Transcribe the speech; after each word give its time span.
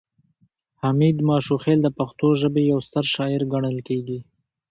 حمید 0.81 1.17
ماشوخیل 1.29 1.79
د 1.83 1.89
پښتو 1.97 2.27
ژبې 2.41 2.61
یو 2.71 2.79
ستر 2.87 3.05
شاعر 3.15 3.41
ګڼل 3.53 3.77
کیږي 3.87 4.19